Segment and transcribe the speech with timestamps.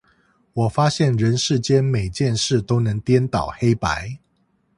[0.53, 4.17] 我發現人世間每件事都能顛倒黑白